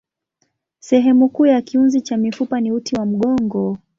Sehemu 0.79 1.29
kuu 1.29 1.45
ya 1.45 1.61
kiunzi 1.61 2.01
cha 2.01 2.17
mifupa 2.17 2.61
ni 2.61 2.71
uti 2.71 2.95
wa 2.95 3.05
mgongo. 3.05 3.77